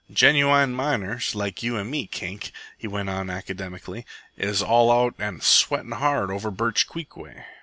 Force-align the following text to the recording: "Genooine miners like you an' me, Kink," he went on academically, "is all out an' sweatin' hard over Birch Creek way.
"Genooine 0.11 0.71
miners 0.73 1.35
like 1.35 1.61
you 1.61 1.77
an' 1.77 1.91
me, 1.91 2.07
Kink," 2.07 2.51
he 2.75 2.87
went 2.87 3.07
on 3.07 3.29
academically, 3.29 4.03
"is 4.35 4.63
all 4.63 4.91
out 4.91 5.13
an' 5.19 5.41
sweatin' 5.41 5.91
hard 5.91 6.31
over 6.31 6.49
Birch 6.49 6.87
Creek 6.87 7.15
way. 7.15 7.45